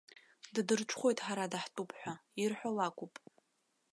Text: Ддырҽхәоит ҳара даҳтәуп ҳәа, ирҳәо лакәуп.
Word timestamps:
Ддырҽхәоит 0.55 1.19
ҳара 1.25 1.51
даҳтәуп 1.51 1.89
ҳәа, 1.99 2.13
ирҳәо 2.41 2.69
лакәуп. 2.77 3.13